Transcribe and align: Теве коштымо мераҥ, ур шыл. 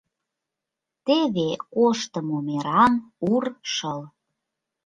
Теве 1.05 1.49
коштымо 1.73 2.37
мераҥ, 2.45 2.93
ур 3.31 3.45
шыл. 3.73 4.01